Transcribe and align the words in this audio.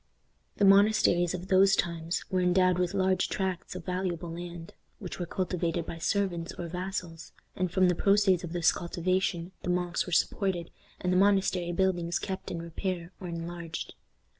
The 0.57 0.65
monasteries 0.65 1.35
of 1.35 1.49
those 1.49 1.75
times 1.75 2.23
were 2.31 2.41
endowed 2.41 2.79
with 2.79 2.95
large 2.95 3.29
tracts 3.29 3.75
of 3.75 3.85
valuable 3.85 4.31
land, 4.31 4.73
which 4.97 5.19
were 5.19 5.27
cultivated 5.27 5.85
by 5.85 5.99
servants 5.99 6.53
or 6.53 6.67
vassals, 6.67 7.33
and 7.55 7.69
from 7.71 7.87
the 7.87 7.93
proceeds 7.93 8.43
of 8.43 8.51
this 8.51 8.71
cultivation 8.71 9.51
the 9.61 9.69
monks 9.69 10.07
were 10.07 10.11
supported, 10.11 10.71
and 10.99 11.13
the 11.13 11.17
monastery 11.17 11.71
buildings 11.71 12.17
kept 12.17 12.49
in 12.49 12.63
repair 12.63 13.11
or 13.21 13.27
enlarged. 13.27 13.93